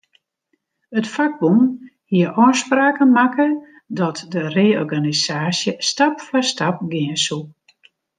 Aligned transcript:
It 0.99 1.07
fakbûn 1.13 1.59
hie 2.11 2.27
ôfspraken 2.47 3.09
makke 3.17 3.47
dat 3.99 4.17
de 4.31 4.41
reorganisaasje 4.57 5.71
stap 5.89 6.15
foar 6.25 6.45
stap 6.53 6.75
gean 6.91 7.15
soe. 7.25 7.43